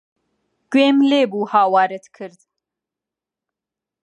گوێم 0.71 0.97
لێ 1.09 1.21
بوو 1.31 1.49
هاوارت 1.53 2.05
کرد. 2.15 2.39